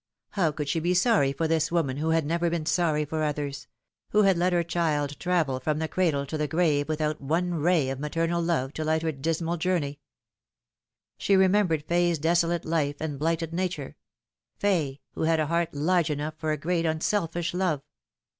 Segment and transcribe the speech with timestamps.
[0.31, 3.67] How could she be sorry for this woman who had never been sorry for others;
[4.09, 7.87] who had let her child travel from the cradle to the grave without one ray
[7.91, 9.99] of maternal love to light her dismal journey!
[11.19, 13.95] She remembered Fay's desolate life and blighted nature
[14.57, 17.83] Fay, who had a heart large enough for a great unselfish love.